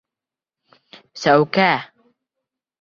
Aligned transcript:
Сәүкә! 1.25 1.71